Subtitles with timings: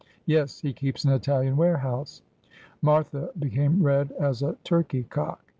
[0.25, 0.61] 'Yes.
[0.61, 2.23] He keeps an Italian warehouse.'
[2.81, 5.45] Martha became red as a turkey cock.